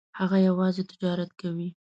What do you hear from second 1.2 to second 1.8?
کوي.